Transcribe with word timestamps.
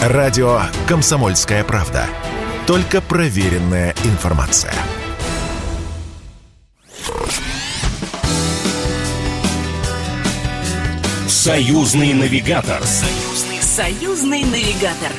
Радио 0.00 0.62
«Комсомольская 0.88 1.62
правда». 1.62 2.06
Только 2.66 3.02
проверенная 3.02 3.94
информация. 4.04 4.72
Союзный 11.28 12.14
навигатор. 12.14 12.82
Союзный, 12.82 13.60
союзный 13.60 14.44
навигатор. 14.44 15.12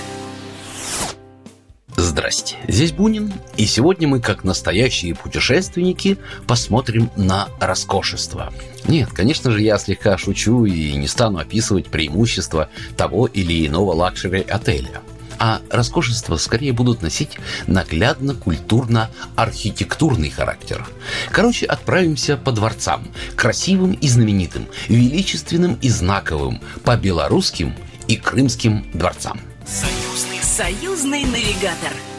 Здрасте, 2.21 2.57
здесь 2.67 2.91
Бунин, 2.91 3.33
и 3.57 3.65
сегодня 3.65 4.07
мы, 4.07 4.19
как 4.19 4.43
настоящие 4.43 5.15
путешественники, 5.15 6.19
посмотрим 6.45 7.09
на 7.15 7.49
роскошество. 7.59 8.53
Нет, 8.87 9.09
конечно 9.09 9.49
же, 9.49 9.59
я 9.59 9.79
слегка 9.79 10.19
шучу 10.19 10.65
и 10.65 10.93
не 10.93 11.07
стану 11.07 11.39
описывать 11.39 11.87
преимущества 11.87 12.69
того 12.95 13.25
или 13.25 13.65
иного 13.65 13.93
лакшери-отеля 13.93 15.01
а 15.39 15.61
роскошества 15.71 16.37
скорее 16.37 16.73
будут 16.73 17.01
носить 17.01 17.39
наглядно-культурно-архитектурный 17.65 20.29
характер. 20.29 20.85
Короче, 21.31 21.65
отправимся 21.65 22.37
по 22.37 22.51
дворцам, 22.51 23.07
красивым 23.35 23.93
и 23.93 24.07
знаменитым, 24.07 24.67
величественным 24.89 25.79
и 25.81 25.89
знаковым, 25.89 26.61
по 26.83 26.95
белорусским 26.95 27.73
и 28.07 28.17
крымским 28.17 28.85
дворцам. 28.93 29.41
Союзный 29.65 31.23
навигатор– 31.23 31.93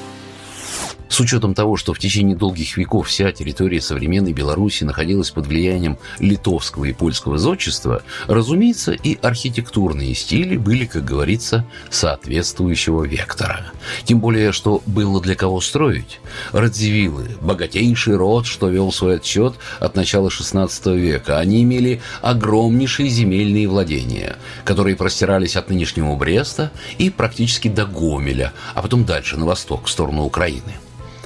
с 1.12 1.21
учетом 1.21 1.55
того, 1.55 1.77
что 1.77 1.93
в 1.93 1.98
течение 1.98 2.34
долгих 2.34 2.79
веков 2.79 3.09
вся 3.09 3.33
территория 3.33 3.83
современной 3.83 4.33
Беларуси 4.33 4.84
находилась 4.84 5.30
под 5.30 5.47
влиянием 5.47 5.98
литовского 6.19 6.87
и 6.87 6.95
польского 6.95 7.37
зодчества, 7.37 8.03
разумеется, 8.29 8.93
и 8.93 9.19
архитектурные 9.20 10.15
стили 10.15 10.56
были, 10.56 10.87
как 10.87 11.05
говорится, 11.05 11.67
соответствующего 11.91 13.05
вектора. 13.05 13.67
Тем 14.05 14.20
более, 14.20 14.53
что 14.53 14.83
было 14.87 15.20
для 15.20 15.34
кого 15.34 15.61
строить. 15.61 16.19
Радзивиллы– 16.53 17.29
богатейший 17.42 18.17
род, 18.17 18.47
что 18.47 18.70
вел 18.70 18.91
свой 18.91 19.17
отчет 19.17 19.56
от 19.81 19.95
начала 19.97 20.29
XVI 20.29 20.97
века. 20.97 21.39
Они 21.39 21.62
имели 21.62 22.01
огромнейшие 22.23 23.11
земельные 23.11 23.69
владения, 23.69 24.36
которые 24.64 24.97
простирались 24.97 25.56
от 25.56 25.69
нынешнего 25.69 26.17
Бреста 26.17 26.73
и 26.97 27.11
практически 27.11 27.69
до 27.69 27.84
Гомеля, 27.84 28.55
а 28.75 28.81
потом 28.81 29.05
дальше 29.05 29.36
на 29.36 29.45
восток, 29.45 29.84
в 29.84 29.91
сторону 29.91 30.23
Украины. 30.23 30.73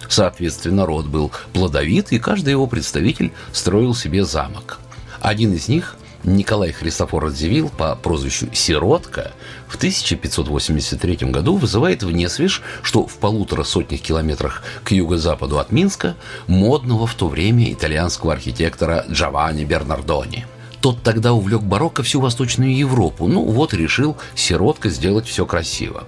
Соответственно, 0.09 0.87
род 0.87 1.07
был 1.07 1.33
плодовит, 1.53 2.13
и 2.13 2.19
каждый 2.19 2.51
его 2.51 2.67
представитель 2.67 3.33
строил 3.53 3.95
себе 3.95 4.25
замок. 4.25 4.79
Один 5.21 5.53
из 5.55 5.69
них– 5.69 5.97
Николай 6.27 6.73
Христофор 6.73 7.25
Радзивилл 7.25 7.69
по 7.69 7.95
прозвищу 7.95 8.49
Сиротка 8.53 9.31
в 9.69 9.77
1583 9.77 11.31
году 11.31 11.57
вызывает 11.57 12.03
в 12.03 12.11
Несвиж, 12.11 12.63
что 12.83 13.07
в 13.07 13.15
полутора 13.19 13.63
сотнях 13.63 14.01
километрах 14.01 14.65
к 14.83 14.91
юго-западу 14.91 15.61
от 15.61 15.71
Минска, 15.71 16.17
модного 16.49 17.07
в 17.07 17.15
то 17.15 17.29
время 17.29 17.73
итальянского 17.73 18.33
архитектора 18.33 19.05
Джованни 19.09 19.65
Бернардони– 19.65 20.47
тот 20.81 21.03
тогда 21.03 21.33
увлек 21.33 21.63
барокко 21.63 22.03
всю 22.03 22.21
Восточную 22.21 22.77
Европу. 22.77 23.27
Ну 23.27 23.43
вот 23.43 23.75
решил 23.75 24.17
сиротка 24.35 24.89
сделать 24.91 25.27
все 25.27 25.47
красиво. 25.47 26.05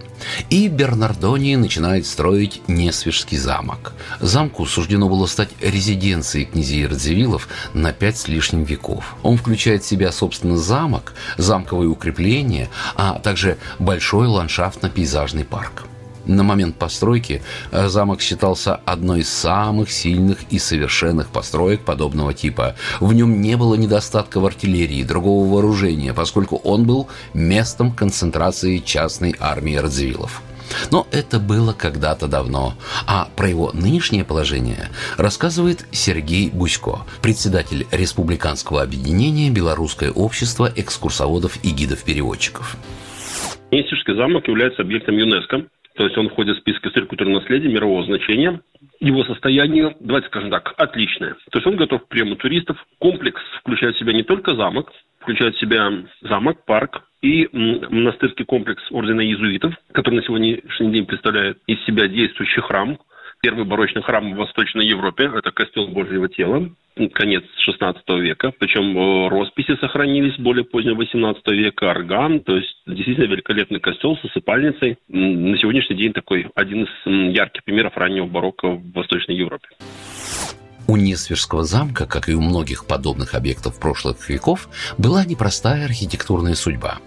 И 0.50 0.68
Бернардони 0.68 1.56
начинает 1.56 2.06
строить 2.06 2.62
Несвежский 2.68 3.38
замок. 3.38 3.92
Замку 4.20 4.66
суждено 4.66 5.08
было 5.08 5.26
стать 5.26 5.50
резиденцией 5.60 6.46
князей 6.46 6.86
Радзивиллов 6.86 7.48
на 7.74 7.92
пять 7.92 8.18
с 8.18 8.28
лишним 8.28 8.64
веков. 8.64 9.16
Он 9.22 9.36
включает 9.36 9.82
в 9.82 9.86
себя, 9.86 10.12
собственно, 10.12 10.56
замок, 10.56 11.14
замковые 11.36 11.88
укрепления, 11.88 12.68
а 12.94 13.18
также 13.18 13.58
большой 13.78 14.26
ландшафтно-пейзажный 14.26 15.44
парк. 15.44 15.84
На 16.28 16.42
момент 16.42 16.76
постройки 16.76 17.42
э, 17.72 17.88
замок 17.88 18.20
считался 18.20 18.76
одной 18.84 19.20
из 19.20 19.30
самых 19.30 19.90
сильных 19.90 20.38
и 20.50 20.58
совершенных 20.58 21.28
построек 21.28 21.80
подобного 21.80 22.34
типа. 22.34 22.76
В 23.00 23.14
нем 23.14 23.40
не 23.40 23.56
было 23.56 23.74
недостатка 23.76 24.38
в 24.38 24.44
артиллерии, 24.44 25.02
другого 25.02 25.50
вооружения, 25.50 26.12
поскольку 26.12 26.56
он 26.56 26.84
был 26.84 27.08
местом 27.32 27.92
концентрации 27.92 28.78
частной 28.78 29.34
армии 29.40 29.76
Радзивиллов. 29.76 30.42
Но 30.90 31.06
это 31.12 31.40
было 31.40 31.72
когда-то 31.72 32.28
давно. 32.28 32.74
А 33.06 33.28
про 33.34 33.48
его 33.48 33.70
нынешнее 33.72 34.22
положение 34.22 34.90
рассказывает 35.16 35.86
Сергей 35.92 36.50
Бусько, 36.50 37.06
председатель 37.22 37.86
Республиканского 37.90 38.82
объединения 38.82 39.50
«Белорусское 39.50 40.10
общество 40.10 40.70
экскурсоводов 40.76 41.56
и 41.64 41.70
гидов-переводчиков». 41.70 42.76
Несежский 43.70 44.14
замок 44.14 44.46
является 44.46 44.82
объектом 44.82 45.16
ЮНЕСКО 45.16 45.68
то 45.98 46.04
есть 46.04 46.16
он 46.16 46.28
входит 46.28 46.56
в 46.56 46.60
список 46.60 46.86
истории 46.86 47.06
культурного 47.06 47.40
наследия 47.40 47.66
мирового 47.66 48.04
значения. 48.04 48.60
Его 49.00 49.24
состояние, 49.24 49.96
давайте 49.98 50.28
скажем 50.28 50.48
так, 50.48 50.72
отличное. 50.76 51.34
То 51.50 51.58
есть 51.58 51.66
он 51.66 51.74
готов 51.74 52.04
к 52.04 52.08
приему 52.08 52.36
туристов. 52.36 52.76
Комплекс 53.00 53.40
включает 53.58 53.96
в 53.96 53.98
себя 53.98 54.12
не 54.12 54.22
только 54.22 54.54
замок, 54.54 54.92
включает 55.18 55.56
в 55.56 55.58
себя 55.58 55.90
замок, 56.20 56.64
парк 56.66 57.02
и 57.20 57.48
монастырский 57.52 58.44
комплекс 58.44 58.80
Ордена 58.92 59.22
Иезуитов, 59.22 59.74
который 59.90 60.14
на 60.14 60.22
сегодняшний 60.22 60.92
день 60.92 61.04
представляет 61.04 61.58
из 61.66 61.84
себя 61.84 62.06
действующий 62.06 62.60
храм, 62.60 62.96
первый 63.42 63.64
барочный 63.64 64.02
храм 64.02 64.32
в 64.32 64.36
Восточной 64.36 64.86
Европе, 64.86 65.28
это 65.34 65.50
костел 65.50 65.88
Божьего 65.88 66.28
тела 66.28 66.70
конец 67.08 67.44
XVI 67.66 68.20
века, 68.20 68.52
причем 68.58 68.96
э, 68.96 69.28
росписи 69.28 69.76
сохранились 69.80 70.36
более 70.38 70.64
позднего 70.64 71.02
XVIII 71.02 71.54
века, 71.54 71.90
орган, 71.90 72.40
то 72.40 72.56
есть 72.56 72.76
действительно 72.86 73.26
великолепный 73.26 73.80
костел 73.80 74.16
с 74.16 74.24
осыпальницей. 74.24 74.98
На 75.08 75.56
сегодняшний 75.58 75.96
день 75.96 76.12
такой 76.12 76.50
один 76.54 76.84
из 76.84 77.34
ярких 77.34 77.64
примеров 77.64 77.96
раннего 77.96 78.26
барокко 78.26 78.68
в 78.68 78.92
Восточной 78.92 79.36
Европе. 79.36 79.68
У 80.88 80.96
Несвежского 80.96 81.64
замка, 81.64 82.06
как 82.06 82.30
и 82.30 82.34
у 82.34 82.40
многих 82.40 82.86
подобных 82.86 83.34
объектов 83.34 83.78
прошлых 83.78 84.28
веков, 84.30 84.68
была 84.96 85.22
непростая 85.24 85.84
архитектурная 85.84 86.54
судьба. 86.54 86.98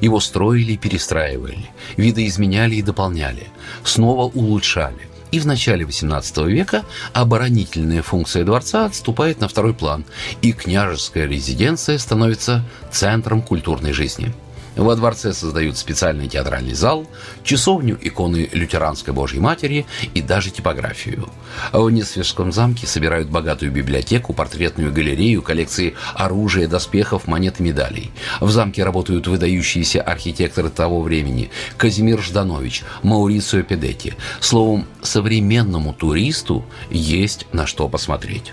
Его 0.00 0.18
строили 0.18 0.72
и 0.72 0.78
перестраивали, 0.78 1.70
видоизменяли 1.96 2.74
и 2.74 2.82
дополняли, 2.82 3.44
снова 3.84 4.24
улучшали– 4.24 4.98
и 5.30 5.40
в 5.40 5.46
начале 5.46 5.84
XVIII 5.84 6.46
века 6.48 6.84
оборонительная 7.12 8.02
функция 8.02 8.44
дворца 8.44 8.84
отступает 8.84 9.40
на 9.40 9.48
второй 9.48 9.74
план, 9.74 10.04
и 10.42 10.52
княжеская 10.52 11.26
резиденция 11.26 11.98
становится 11.98 12.64
центром 12.90 13.42
культурной 13.42 13.92
жизни– 13.92 14.32
во 14.78 14.96
дворце 14.96 15.32
создают 15.32 15.76
специальный 15.76 16.28
театральный 16.28 16.74
зал, 16.74 17.06
часовню 17.42 17.98
иконы 18.00 18.48
лютеранской 18.52 19.12
Божьей 19.12 19.40
Матери 19.40 19.86
и 20.14 20.22
даже 20.22 20.50
типографию. 20.50 21.28
В 21.72 21.90
Несвежском 21.90 22.52
замке 22.52 22.86
собирают 22.86 23.28
богатую 23.28 23.72
библиотеку, 23.72 24.32
портретную 24.32 24.92
галерею, 24.92 25.42
коллекции 25.42 25.94
оружия, 26.14 26.68
доспехов, 26.68 27.26
монет 27.26 27.60
и 27.60 27.64
медалей. 27.64 28.10
В 28.40 28.50
замке 28.50 28.84
работают 28.84 29.26
выдающиеся 29.26 30.00
архитекторы 30.00 30.70
того 30.70 31.02
времени– 31.02 31.50
Казимир 31.76 32.20
Жданович, 32.20 32.82
Маурицио 33.02 33.62
Педетти. 33.62 34.14
Словом, 34.40 34.86
современному 35.02 35.92
туристу 35.92 36.64
есть 36.90 37.46
на 37.52 37.66
что 37.66 37.88
посмотреть. 37.88 38.52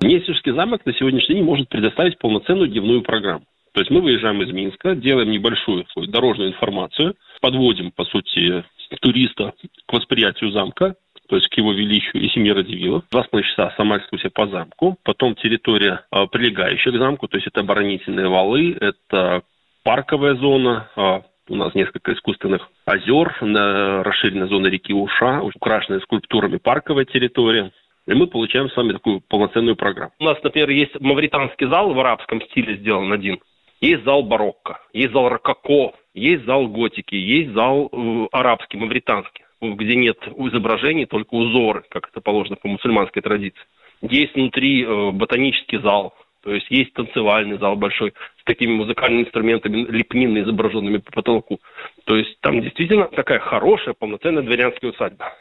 Несвежский 0.00 0.52
замок 0.54 0.80
на 0.86 0.94
сегодняшний 0.94 1.36
день 1.36 1.44
может 1.44 1.68
предоставить 1.68 2.18
полноценную 2.18 2.68
дневную 2.70 3.02
программу. 3.02 3.44
То 3.72 3.80
есть 3.80 3.90
мы 3.90 4.00
выезжаем 4.00 4.42
из 4.42 4.52
Минска, 4.52 4.94
делаем 4.94 5.30
небольшую 5.30 5.86
свою 5.92 6.08
дорожную 6.08 6.50
информацию, 6.50 7.14
подводим, 7.40 7.92
по 7.92 8.04
сути, 8.04 8.64
туриста 9.00 9.54
к 9.86 9.92
восприятию 9.92 10.50
замка, 10.50 10.96
то 11.28 11.36
есть 11.36 11.48
к 11.48 11.54
его 11.56 11.72
величию 11.72 12.22
и 12.22 12.28
семье 12.30 12.52
Радивилов. 12.54 13.04
Два 13.10 13.22
с 13.22 13.28
половиной 13.28 13.50
часа 13.50 13.72
сама 13.76 13.98
экскурсия 13.98 14.30
по 14.30 14.48
замку, 14.48 14.96
потом 15.04 15.36
территория, 15.36 16.04
а, 16.10 16.26
прилегающая 16.26 16.90
к 16.90 16.98
замку, 16.98 17.28
то 17.28 17.36
есть 17.36 17.46
это 17.46 17.60
оборонительные 17.60 18.28
валы, 18.28 18.76
это 18.80 19.42
парковая 19.84 20.34
зона, 20.34 20.90
а, 20.96 21.22
у 21.48 21.54
нас 21.54 21.74
несколько 21.74 22.12
искусственных 22.14 22.68
озер, 22.84 23.36
расширенная 23.40 24.48
зона 24.48 24.66
реки 24.68 24.92
Уша, 24.92 25.40
украшенная 25.40 26.00
скульптурами 26.00 26.58
парковая 26.58 27.04
территория. 27.04 27.72
И 28.06 28.14
мы 28.14 28.26
получаем 28.26 28.70
с 28.70 28.76
вами 28.76 28.92
такую 28.92 29.20
полноценную 29.20 29.76
программу. 29.76 30.12
У 30.18 30.24
нас, 30.24 30.42
например, 30.42 30.70
есть 30.70 30.98
мавританский 31.00 31.68
зал 31.68 31.92
в 31.92 32.00
арабском 32.00 32.40
стиле 32.42 32.76
сделан 32.76 33.12
один. 33.12 33.38
Есть 33.80 34.04
зал 34.04 34.22
барокко, 34.22 34.78
есть 34.92 35.12
зал 35.12 35.30
рококо, 35.30 35.96
есть 36.12 36.44
зал 36.44 36.68
готики, 36.68 37.14
есть 37.14 37.52
зал 37.52 37.88
э, 37.90 38.26
арабский, 38.30 38.76
мавританский, 38.76 39.44
где 39.62 39.96
нет 39.96 40.18
изображений, 40.36 41.06
только 41.06 41.34
узоры, 41.34 41.84
как 41.88 42.08
это 42.10 42.20
положено 42.20 42.56
по 42.56 42.68
мусульманской 42.68 43.22
традиции. 43.22 43.62
Есть 44.02 44.34
внутри 44.34 44.84
э, 44.84 45.10
ботанический 45.12 45.78
зал, 45.78 46.14
то 46.42 46.52
есть 46.52 46.70
есть 46.70 46.92
танцевальный 46.92 47.58
зал 47.58 47.76
большой 47.76 48.12
с 48.40 48.44
такими 48.44 48.72
музыкальными 48.72 49.22
инструментами, 49.22 49.86
лепнины, 49.90 50.40
изображенными 50.40 50.98
по 50.98 51.12
потолку. 51.12 51.60
То 52.04 52.16
есть 52.16 52.38
там 52.40 52.60
действительно 52.60 53.06
такая 53.06 53.38
хорошая, 53.38 53.94
полноценная 53.94 54.42
дворянская 54.42 54.90
усадьба. 54.90 55.32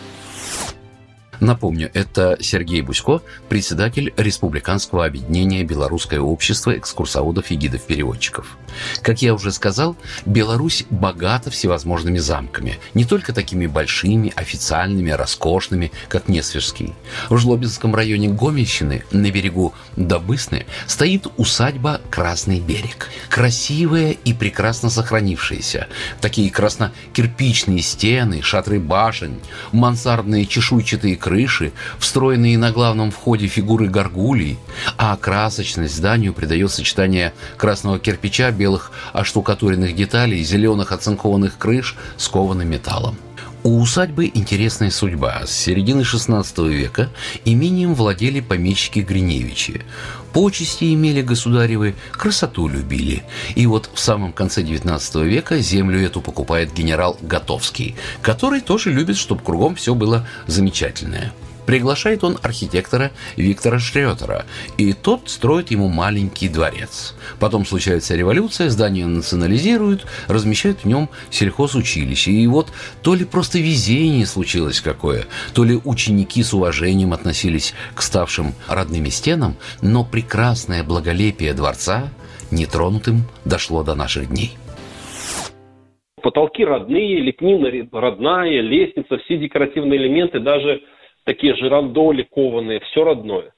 Напомню, 1.39 1.89
это 1.93 2.37
Сергей 2.41 2.81
Бусько, 2.81 3.21
председатель 3.47 4.13
Республиканского 4.17 5.05
объединения 5.05 5.63
Белорусское 5.63 6.19
общество 6.19 6.77
экскурсоводов 6.77 7.51
и 7.51 7.55
гидов-переводчиков. 7.55 8.57
Как 9.01 9.21
я 9.21 9.33
уже 9.33 9.51
сказал, 9.51 9.95
Беларусь 10.25 10.85
богата 10.89 11.49
всевозможными 11.49 12.17
замками. 12.17 12.79
Не 12.93 13.05
только 13.05 13.33
такими 13.33 13.67
большими, 13.67 14.33
официальными, 14.35 15.11
роскошными, 15.11 15.91
как 16.07 16.27
Несвежский. 16.27 16.93
В 17.29 17.37
Жлобинском 17.37 17.95
районе 17.95 18.29
Гомельщины, 18.29 19.03
на 19.11 19.31
берегу 19.31 19.73
Добысны, 19.95 20.65
стоит 20.87 21.27
усадьба 21.37 22.01
Красный 22.09 22.59
берег. 22.59 23.09
Красивая 23.29 24.11
и 24.11 24.33
прекрасно 24.33 24.89
сохранившаяся. 24.89 25.87
Такие 26.21 26.49
красно-кирпичные 26.51 27.81
стены, 27.81 28.41
шатры 28.41 28.79
башен, 28.79 29.39
мансардные 29.71 30.45
чешуйчатые 30.45 31.15
крыши, 31.29 31.73
встроенные 31.99 32.57
на 32.57 32.71
главном 32.71 33.11
входе 33.11 33.45
фигуры 33.45 33.87
горгулей, 33.87 34.57
а 34.97 35.15
красочность 35.15 35.95
зданию 35.95 36.33
придает 36.33 36.71
сочетание 36.71 37.33
красного 37.55 37.99
кирпича, 37.99 38.49
белых 38.49 38.91
оштукатуренных 39.13 39.95
деталей, 39.95 40.41
зеленых 40.43 40.91
оцинкованных 40.91 41.59
крыш 41.59 41.95
с 42.17 42.27
кованым 42.27 42.67
металлом. 42.67 43.15
У 43.61 43.81
усадьбы 43.81 44.31
интересная 44.33 44.89
судьба. 44.89 45.45
С 45.45 45.51
середины 45.51 46.01
XVI 46.01 46.69
века 46.69 47.09
имением 47.43 47.93
владели 47.93 48.39
помещики 48.39 48.99
Гриневичи. 48.99 49.81
Почести 50.31 50.93
имели 50.93 51.21
государевы, 51.21 51.95
красоту 52.11 52.69
любили. 52.69 53.23
И 53.55 53.65
вот 53.65 53.89
в 53.93 53.99
самом 53.99 54.31
конце 54.31 54.61
XIX 54.61 55.25
века 55.25 55.59
землю 55.59 56.01
эту 56.01 56.21
покупает 56.21 56.73
генерал 56.73 57.17
Готовский, 57.21 57.95
который 58.21 58.61
тоже 58.61 58.93
любит, 58.93 59.17
чтобы 59.17 59.43
кругом 59.43 59.75
все 59.75 59.93
было 59.93 60.25
замечательное. 60.47 61.33
Приглашает 61.69 62.23
он 62.23 62.35
архитектора 62.41 63.11
Виктора 63.37 63.77
Шретера, 63.77 64.45
и 64.79 64.91
тот 64.93 65.29
строит 65.29 65.69
ему 65.69 65.87
маленький 65.87 66.49
дворец. 66.49 67.15
Потом 67.39 67.63
случается 67.63 68.15
революция, 68.15 68.69
здание 68.69 69.05
национализируют, 69.05 70.07
размещают 70.27 70.79
в 70.79 70.85
нем 70.85 71.09
сельхозучилище. 71.29 72.31
И 72.31 72.47
вот 72.47 72.69
то 73.03 73.13
ли 73.13 73.23
просто 73.23 73.59
везение 73.59 74.25
случилось 74.25 74.81
какое, 74.81 75.25
то 75.53 75.63
ли 75.63 75.79
ученики 75.85 76.41
с 76.41 76.55
уважением 76.55 77.13
относились 77.13 77.75
к 77.93 78.01
ставшим 78.01 78.55
родными 78.67 79.09
стенам, 79.09 79.55
но 79.83 80.03
прекрасное 80.03 80.83
благолепие 80.83 81.53
дворца 81.53 82.09
нетронутым 82.49 83.25
дошло 83.45 83.83
до 83.83 83.93
наших 83.93 84.29
дней. 84.29 84.53
Потолки 86.23 86.65
родные, 86.65 87.21
лепнина 87.21 87.69
родная, 87.91 88.59
лестница, 88.59 89.19
все 89.19 89.37
декоративные 89.37 89.99
элементы, 89.99 90.39
даже 90.39 90.81
такие 91.29 91.55
жирандоли 91.55 92.23
кованые, 92.23 92.79
все 92.79 93.03
родное. 93.03 93.51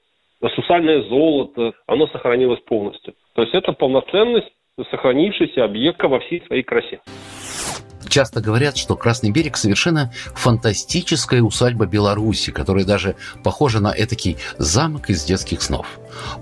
Сусальное 0.54 1.02
золото, 1.08 1.72
оно 1.86 2.06
сохранилось 2.08 2.60
полностью. 2.66 3.14
То 3.34 3.42
есть 3.42 3.54
это 3.54 3.72
полноценность 3.72 4.48
сохранившийся 4.90 5.64
объекта 5.64 6.08
во 6.08 6.20
всей 6.20 6.42
своей 6.46 6.64
красе. 6.64 7.00
Часто 8.10 8.42
говорят, 8.42 8.76
что 8.76 8.94
Красный 8.94 9.30
берег 9.30 9.56
совершенно 9.56 10.12
фантастическая 10.34 11.40
усадьба 11.40 11.86
Беларуси, 11.86 12.52
которая 12.52 12.84
даже 12.84 13.16
похожа 13.42 13.80
на 13.80 13.94
этакий 13.96 14.36
замок 14.58 15.08
из 15.08 15.24
детских 15.24 15.62
снов. 15.62 15.86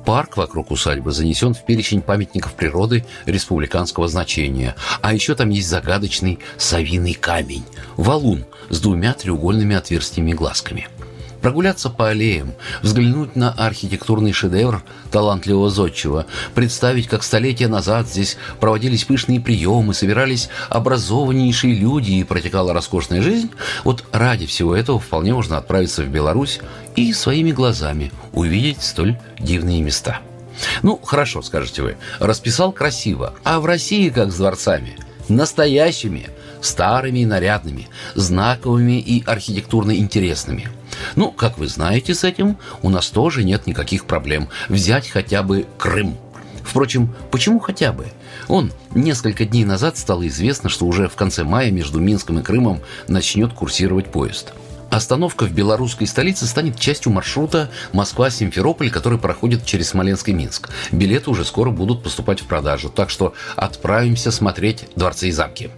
Парк 0.04 0.36
вокруг 0.36 0.72
усадьбы 0.72 1.12
занесен 1.12 1.54
в 1.54 1.64
перечень 1.64 2.02
памятников 2.02 2.54
природы 2.54 3.04
республиканского 3.26 4.08
значения. 4.08 4.74
А 5.00 5.14
еще 5.14 5.36
там 5.36 5.50
есть 5.50 5.68
загадочный 5.68 6.40
совиный 6.56 7.14
камень– 7.14 7.62
валун 7.96 8.46
с 8.68 8.80
двумя 8.80 9.12
треугольными 9.12 9.76
отверстиями 9.76 10.32
глазками– 10.32 10.88
прогуляться 11.40 11.90
по 11.90 12.08
аллеям, 12.08 12.52
взглянуть 12.82 13.36
на 13.36 13.50
архитектурный 13.52 14.32
шедевр 14.32 14.82
талантливого 15.10 15.70
зодчего, 15.70 16.26
представить, 16.54 17.08
как 17.08 17.22
столетия 17.22 17.68
назад 17.68 18.08
здесь 18.08 18.36
проводились 18.60 19.04
пышные 19.04 19.40
приемы, 19.40 19.94
собирались 19.94 20.48
образованнейшие 20.68 21.74
люди 21.74 22.12
и 22.12 22.24
протекала 22.24 22.72
роскошная 22.72 23.22
жизнь, 23.22 23.50
вот 23.84 24.04
ради 24.12 24.46
всего 24.46 24.74
этого 24.74 24.98
вполне 24.98 25.34
можно 25.34 25.58
отправиться 25.58 26.02
в 26.02 26.08
Беларусь 26.08 26.60
и 26.96 27.12
своими 27.12 27.52
глазами 27.52 28.12
увидеть 28.32 28.82
столь 28.82 29.18
дивные 29.38 29.82
места. 29.82 30.20
Ну, 30.82 31.00
хорошо, 31.02 31.40
скажете 31.42 31.82
вы, 31.82 31.96
расписал 32.18 32.72
красиво, 32.72 33.34
а 33.44 33.60
в 33.60 33.66
России 33.66 34.10
как 34.10 34.30
с 34.30 34.36
дворцами? 34.36 34.96
Настоящими, 35.28 36.28
старыми 36.60 37.20
и 37.20 37.26
нарядными, 37.26 37.88
знаковыми 38.14 39.00
и 39.00 39.22
архитектурно 39.24 39.96
интересными– 39.96 40.68
ну, 41.16 41.30
как 41.30 41.58
вы 41.58 41.68
знаете, 41.68 42.14
с 42.14 42.24
этим 42.24 42.56
у 42.82 42.90
нас 42.90 43.08
тоже 43.08 43.44
нет 43.44 43.66
никаких 43.66 44.04
проблем. 44.04 44.48
Взять 44.68 45.08
хотя 45.08 45.42
бы 45.42 45.66
Крым. 45.78 46.16
Впрочем, 46.62 47.14
почему 47.30 47.58
хотя 47.58 47.92
бы? 47.92 48.06
Он 48.48 48.72
несколько 48.94 49.44
дней 49.44 49.64
назад 49.64 49.98
стало 49.98 50.26
известно, 50.28 50.68
что 50.68 50.86
уже 50.86 51.08
в 51.08 51.14
конце 51.14 51.44
мая 51.44 51.70
между 51.70 51.98
Минском 51.98 52.38
и 52.38 52.42
Крымом 52.42 52.80
начнет 53.08 53.52
курсировать 53.52 54.10
поезд. 54.12 54.52
Остановка 54.90 55.44
в 55.44 55.52
белорусской 55.52 56.08
столице 56.08 56.46
станет 56.46 56.78
частью 56.78 57.12
маршрута 57.12 57.70
Москва-Симферополь, 57.92 58.90
который 58.90 59.18
проходит 59.18 59.64
через 59.64 59.90
Смоленск 59.90 60.28
и 60.28 60.32
Минск. 60.32 60.68
Билеты 60.90 61.30
уже 61.30 61.44
скоро 61.44 61.70
будут 61.70 62.02
поступать 62.02 62.40
в 62.40 62.46
продажу, 62.46 62.88
так 62.88 63.08
что 63.08 63.34
отправимся 63.54 64.32
смотреть 64.32 64.86
дворцы 64.96 65.28
и 65.28 65.32
замки. 65.32 65.70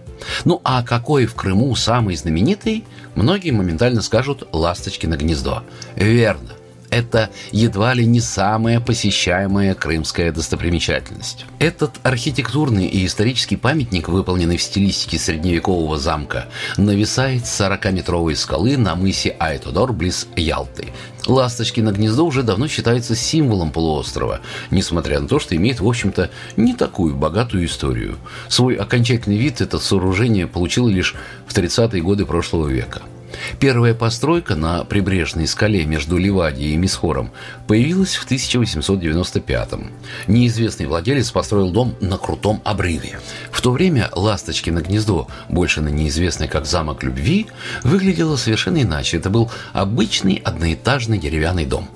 Ну 0.45 0.61
а 0.63 0.83
какой 0.83 1.25
в 1.25 1.35
Крыму 1.35 1.75
самый 1.75 2.15
знаменитый, 2.15 2.85
многие 3.15 3.51
моментально 3.51 4.01
скажут 4.01 4.47
«Ласточкино 4.51 5.15
гнездо». 5.15 5.63
Верно 5.95 6.53
это 6.93 7.31
едва 7.51 7.95
ли 7.95 8.05
не 8.05 8.19
самая 8.19 8.79
посещаемая 8.79 9.73
крымская 9.73 10.31
достопримечательность. 10.31 11.45
Этот 11.57 11.99
архитектурный 12.03 12.85
и 12.85 13.05
исторический 13.05 13.55
памятник, 13.55 14.07
выполненный 14.09 14.57
в 14.57 14.61
стилистике 14.61 15.17
средневекового 15.17 15.97
замка, 15.97 16.45
нависает 16.77 17.47
с 17.47 17.61
40-метровой 17.61 18.35
скалы 18.35 18.77
на 18.77 18.95
мысе 18.95 19.35
Айтодор 19.39 19.91
близ 19.91 20.27
Ялты. 20.35 20.89
Ласточкино 21.25 21.91
гнездо 21.91 22.25
уже 22.25 22.43
давно 22.43 22.67
считается 22.67 23.15
символом 23.15 23.71
полуострова, 23.71 24.41
несмотря 24.71 25.19
на 25.19 25.27
то, 25.27 25.39
что 25.39 25.55
имеет, 25.55 25.79
в 25.79 25.87
общем-то, 25.87 26.29
не 26.57 26.73
такую 26.73 27.15
богатую 27.15 27.65
историю. 27.65 28.17
Свой 28.49 28.75
окончательный 28.75 29.37
вид 29.37 29.61
это 29.61 29.79
сооружение 29.79 30.47
получило 30.47 30.89
лишь 30.89 31.15
в 31.47 31.55
30-е 31.55 32.01
годы 32.01 32.25
прошлого 32.25 32.67
века– 32.67 33.01
Первая 33.59 33.93
постройка 33.93 34.55
на 34.55 34.83
прибрежной 34.83 35.47
скале 35.47 35.85
между 35.85 36.17
Ливадией 36.17 36.73
и 36.73 36.77
Мисхором 36.77 37.31
появилась 37.67 38.15
в 38.15 38.29
1895-м. 38.29 39.91
Неизвестный 40.27 40.85
владелец 40.85 41.31
построил 41.31 41.71
дом 41.71 41.95
на 42.01 42.17
крутом 42.17 42.61
обрыве. 42.63 43.19
В 43.51 43.61
то 43.61 43.71
время 43.71 44.09
«Ласточкино 44.13 44.79
гнездо», 44.79 45.27
больше 45.49 45.81
на 45.81 45.89
неизвестный 45.89 46.47
как 46.47 46.65
«Замок 46.65 47.03
любви», 47.03 47.47
выглядело 47.83 48.35
совершенно 48.35 48.81
иначе. 48.81 49.17
Это 49.17 49.29
был 49.29 49.51
обычный 49.73 50.35
одноэтажный 50.35 51.17
деревянный 51.17 51.65
дом. 51.65 51.87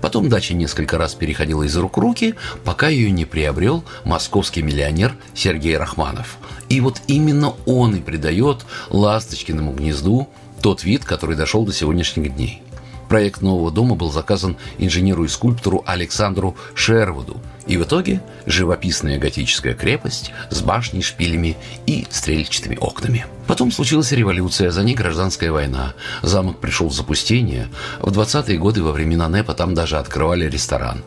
Потом 0.00 0.28
дача 0.28 0.54
несколько 0.54 0.98
раз 0.98 1.14
переходила 1.14 1.62
из 1.62 1.76
рук 1.76 1.96
в 1.96 2.00
руки, 2.00 2.34
пока 2.64 2.88
ее 2.88 3.10
не 3.10 3.24
приобрел 3.24 3.84
московский 4.04 4.62
миллионер 4.62 5.14
Сергей 5.34 5.76
Рахманов. 5.76 6.38
И 6.68 6.80
вот 6.80 7.00
именно 7.06 7.54
он 7.66 7.96
и 7.96 8.00
придает 8.00 8.64
«Ласточкиному 8.90 9.72
гнезду» 9.72 10.28
тот 10.64 10.82
вид, 10.82 11.04
который 11.04 11.36
дошел 11.36 11.66
до 11.66 11.74
сегодняшних 11.74 12.36
дней. 12.36 12.62
Проект 13.10 13.42
нового 13.42 13.70
дома 13.70 13.96
был 13.96 14.10
заказан 14.10 14.56
инженеру 14.78 15.24
и 15.24 15.28
скульптору 15.28 15.84
Александру 15.84 16.56
Шервуду, 16.74 17.36
и 17.66 17.76
в 17.76 17.82
итоге 17.82 18.22
живописная 18.46 19.18
готическая 19.18 19.74
крепость 19.74 20.32
с 20.48 20.62
башней, 20.62 21.02
шпилями 21.02 21.58
и 21.84 22.06
стрельчатыми 22.08 22.78
окнами. 22.80 23.26
Потом 23.46 23.70
случилась 23.72 24.12
революция, 24.12 24.70
за 24.70 24.82
ней 24.82 24.94
гражданская 24.94 25.52
война. 25.52 25.92
Замок 26.22 26.60
пришел 26.60 26.88
в 26.88 26.94
запустение. 26.94 27.68
В 28.00 28.18
20-е 28.18 28.56
годы 28.56 28.82
во 28.82 28.92
времена 28.92 29.28
НЭПа 29.28 29.52
там 29.52 29.74
даже 29.74 29.98
открывали 29.98 30.48
ресторан. 30.48 31.04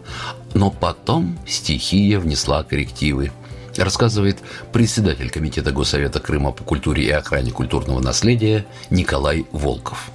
Но 0.54 0.70
потом 0.70 1.40
стихия 1.48 2.20
внесла 2.20 2.62
коррективы– 2.64 3.32
рассказывает 3.84 4.38
председатель 4.72 5.30
Комитета 5.30 5.72
Госсовета 5.72 6.20
Крыма 6.20 6.52
по 6.52 6.64
культуре 6.64 7.04
и 7.04 7.10
охране 7.10 7.52
культурного 7.52 8.00
наследия 8.00 8.66
Николай 8.90 9.46
Волков. 9.52 10.12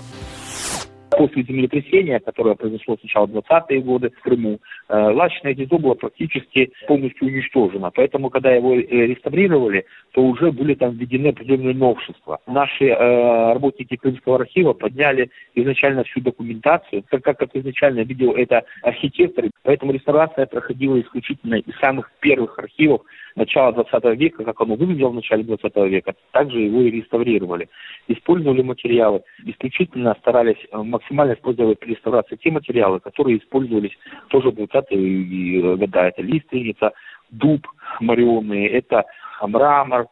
После 1.16 1.42
землетрясения, 1.42 2.20
которое 2.20 2.54
произошло 2.54 2.96
сначала 3.00 3.26
в 3.26 3.36
20-е 3.36 3.80
годы 3.80 4.10
в 4.10 4.20
Крыму, 4.22 4.60
э, 4.88 4.96
лачное 4.96 5.54
гнездо 5.54 5.78
было 5.78 5.94
практически 5.94 6.72
полностью 6.86 7.26
уничтожено. 7.26 7.90
Поэтому, 7.90 8.30
когда 8.30 8.52
его 8.52 8.74
э, 8.74 8.82
реставрировали, 8.82 9.84
то 10.12 10.22
уже 10.22 10.52
были 10.52 10.74
там 10.74 10.92
введены 10.92 11.28
определенные 11.28 11.74
новшества. 11.74 12.40
Наши 12.46 12.86
э, 12.86 13.52
работники 13.52 13.96
Крымского 13.96 14.36
архива 14.36 14.72
подняли 14.72 15.30
изначально 15.54 16.04
всю 16.04 16.20
документацию, 16.20 17.04
так 17.10 17.22
как, 17.22 17.38
как 17.38 17.54
изначально 17.54 18.00
видел 18.00 18.32
это 18.32 18.64
архитектор. 18.82 19.46
Поэтому 19.62 19.92
реставрация 19.92 20.46
проходила 20.46 21.00
исключительно 21.00 21.56
из 21.56 21.74
самых 21.78 22.10
первых 22.20 22.58
архивов 22.58 23.02
начала 23.34 23.72
20 23.72 24.18
века, 24.18 24.44
как 24.44 24.60
оно 24.60 24.74
выглядело 24.74 25.08
в 25.08 25.14
начале 25.14 25.42
20 25.42 25.76
века, 25.88 26.14
также 26.32 26.60
его 26.60 26.82
и 26.82 26.90
реставрировали. 26.90 27.68
Использовали 28.08 28.62
материалы, 28.62 29.22
исключительно 29.44 30.14
старались 30.20 30.58
максимально 30.72 31.01
максимально 31.02 31.34
использовать 31.34 31.78
при 31.78 31.90
реставрации 31.90 32.36
те 32.36 32.50
материалы, 32.50 33.00
которые 33.00 33.38
использовались 33.38 33.96
тоже 34.28 34.50
в 34.50 34.54
20-е 34.54 35.76
годы. 35.76 35.98
Это 35.98 36.22
лиственница, 36.22 36.92
дуб 37.30 37.66
мореный, 38.00 38.66
это 38.66 39.04
мрамор, 39.42 40.06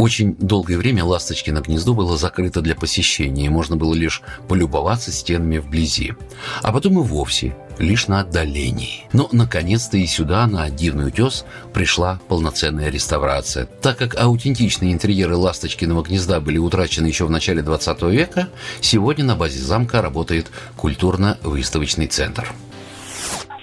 очень 0.00 0.34
долгое 0.34 0.78
время 0.78 1.04
Ласточкино 1.04 1.60
гнездо 1.60 1.92
было 1.92 2.16
закрыто 2.16 2.62
для 2.62 2.74
посещения, 2.74 3.46
и 3.46 3.50
можно 3.50 3.76
было 3.76 3.92
лишь 3.94 4.22
полюбоваться 4.48 5.12
стенами 5.12 5.58
вблизи. 5.58 6.14
А 6.62 6.72
потом 6.72 7.00
и 7.00 7.02
вовсе 7.02 7.54
лишь 7.78 8.08
на 8.08 8.20
отдалении. 8.20 9.06
Но, 9.12 9.28
наконец-то, 9.32 9.98
и 9.98 10.06
сюда, 10.06 10.46
на 10.46 10.68
Дивный 10.70 11.08
утес, 11.08 11.44
пришла 11.74 12.20
полноценная 12.28 12.90
реставрация. 12.90 13.66
Так 13.66 13.98
как 13.98 14.18
аутентичные 14.18 14.92
интерьеры 14.92 15.36
Ласточкиного 15.36 16.02
гнезда 16.02 16.40
были 16.40 16.58
утрачены 16.58 17.06
еще 17.06 17.26
в 17.26 17.30
начале 17.30 17.62
20 17.62 18.02
века, 18.02 18.48
сегодня 18.80 19.24
на 19.24 19.36
базе 19.36 19.60
замка 19.60 20.00
работает 20.00 20.50
культурно-выставочный 20.76 22.06
центр. 22.06 22.52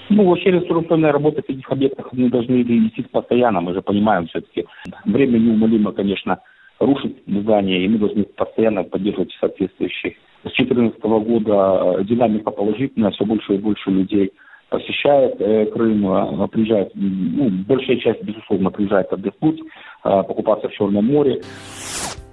Ну, 0.09 0.29
вообще 0.29 0.51
реставрационные 0.51 1.11
работы 1.11 1.41
в 1.41 1.49
этих 1.49 1.69
объектах 1.71 2.09
они 2.13 2.29
должны 2.29 2.63
вести 2.63 3.03
постоянно. 3.03 3.61
Мы 3.61 3.73
же 3.73 3.81
понимаем 3.81 4.27
все-таки. 4.27 4.65
Время 5.05 5.37
неумолимо, 5.37 5.91
конечно, 5.91 6.39
рушит 6.79 7.17
здание, 7.25 7.83
и 7.83 7.87
мы 7.87 7.97
должны 7.97 8.23
постоянно 8.23 8.83
поддерживать 8.83 9.35
соответствующие. 9.39 10.15
С 10.43 10.53
2014 10.55 11.01
года 11.01 11.97
э, 11.99 12.03
динамика 12.03 12.51
положительная, 12.51 13.11
все 13.11 13.25
больше 13.25 13.55
и 13.55 13.57
больше 13.57 13.89
людей 13.89 14.31
посещает 14.69 15.35
э, 15.39 15.65
Крым, 15.67 16.07
э, 16.07 16.47
приезжает, 16.49 16.91
ну, 16.93 17.49
большая 17.67 17.97
часть, 17.97 18.23
безусловно, 18.23 18.69
приезжает 18.69 19.11
отдохнуть, 19.11 19.59
э, 19.59 19.63
покупаться 20.03 20.69
в 20.69 20.73
Черном 20.73 21.05
море. 21.05 21.41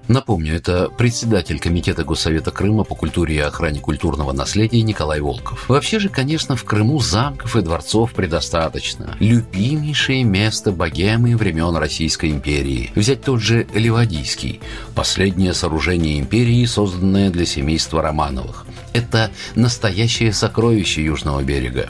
Напомню, 0.09 0.55
это 0.55 0.91
председатель 0.91 1.59
Комитета 1.59 2.05
Госсовета 2.05 2.51
Крыма 2.51 2.85
по 2.85 2.95
культуре 2.95 3.37
и 3.37 3.39
охране 3.39 3.81
культурного 3.81 4.33
наследия 4.33 4.83
Николай 4.83 5.21
Волков. 5.21 5.69
Вообще 5.69 5.99
же, 5.99 6.11
конечно, 6.11 6.57
в 6.57 6.65
Крыму 6.65 7.01
замков 7.01 7.57
и 7.57 7.63
дворцов 7.63 8.13
предостаточно. 8.13 9.17
Любимейшее 9.19 10.25
место 10.25 10.73
богемы 10.73 11.37
времен 11.37 11.75
Российской 11.77 12.31
империи. 12.31 12.93
Взять 12.95 13.23
тот 13.23 13.41
же 13.41 13.67
Ливадийский, 13.73 14.61
последнее 14.95 15.55
сооружение 15.55 16.21
империи, 16.21 16.65
созданное 16.67 17.31
для 17.31 17.47
семейства 17.47 18.03
Романовых. 18.03 18.67
Это 18.93 19.31
настоящее 19.55 20.33
сокровище 20.33 21.03
Южного 21.03 21.43
берега. 21.43 21.89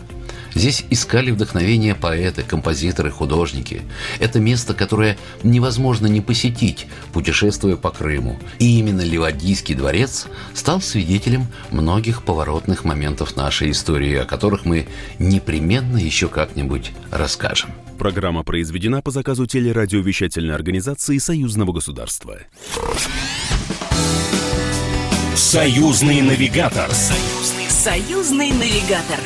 Здесь 0.55 0.85
искали 0.91 1.31
вдохновение 1.31 1.95
поэты, 1.95 2.43
композиторы, 2.43 3.11
художники. 3.11 3.83
Это 4.21 4.39
место, 4.39 4.75
которое 4.75 5.19
невозможно 5.43 6.07
не 6.07 6.21
посетить, 6.21 6.87
путешествуя 7.13 7.77
по 7.77 7.91
Крыму. 7.91 8.39
И 8.59 8.79
именно 8.79 9.01
Ливадийский 9.01 9.75
дворец 9.75 10.27
стал 10.55 10.81
свидетелем 10.81 11.47
многих 11.71 12.23
поворотных 12.23 12.85
моментов 12.85 13.37
нашей 13.37 13.73
истории, 13.73 14.15
о 14.17 14.25
которых 14.25 14.65
мы 14.65 14.87
непременно 15.19 15.97
еще 15.97 16.29
как-нибудь 16.29 16.93
расскажем. 17.11 17.71
Программа 17.99 18.43
произведена 18.43 19.03
по 19.03 19.11
заказу 19.11 19.47
телерадиовещательной 19.47 20.55
организации 20.55 21.19
Союзного 21.19 21.73
государства. 21.73 22.39
Союзный 25.35 26.21
навигатор. 26.21 26.91
Союзный, 26.93 27.71
союзный 27.71 28.51
навигатор. 28.51 29.21